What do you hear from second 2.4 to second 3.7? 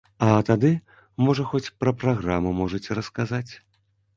можаце расказаць?